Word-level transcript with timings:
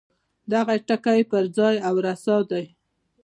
دغه 0.53 0.75
ټکی 0.87 1.21
پر 1.31 1.43
ځای 1.57 1.75
او 1.87 1.95
رسا 2.05 2.37
دی. 2.51 2.65